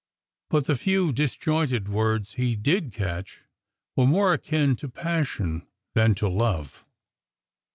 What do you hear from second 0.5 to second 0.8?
the